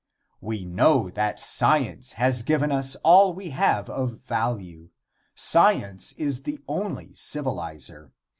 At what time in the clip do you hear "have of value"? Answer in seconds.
3.51-4.89